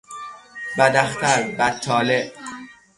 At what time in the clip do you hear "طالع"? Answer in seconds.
1.81-2.31